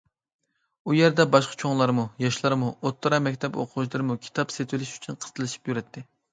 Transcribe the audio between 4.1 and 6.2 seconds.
كىتاب سېتىۋېلىش ئۈچۈن قىستىلىشىپ يۈرەتتى.